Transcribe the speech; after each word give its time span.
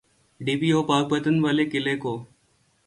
D 0.39 0.53
P 0.59 0.69
O 0.75 0.79
Pakpattan 0.89 1.35
والے 1.43 1.63
واقعے 1.65 1.95
کو۔ 2.03 2.13